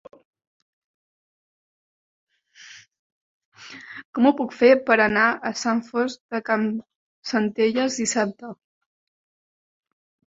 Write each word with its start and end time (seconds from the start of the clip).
Com 4.17 4.29
ho 4.29 4.33
puc 4.39 4.55
fer 4.61 4.71
per 4.87 4.97
anar 5.05 5.27
a 5.51 5.51
Sant 5.65 5.83
Fost 5.91 6.23
de 6.37 6.41
Campsentelles 6.49 7.99
dissabte? 8.05 8.55